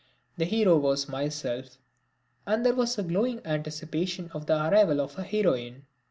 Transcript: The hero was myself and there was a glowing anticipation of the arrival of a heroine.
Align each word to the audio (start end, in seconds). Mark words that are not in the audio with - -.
The 0.35 0.45
hero 0.45 0.79
was 0.79 1.07
myself 1.07 1.77
and 2.47 2.65
there 2.65 2.73
was 2.73 2.97
a 2.97 3.03
glowing 3.03 3.39
anticipation 3.45 4.31
of 4.33 4.47
the 4.47 4.55
arrival 4.57 4.99
of 4.99 5.15
a 5.19 5.23
heroine. 5.23 5.85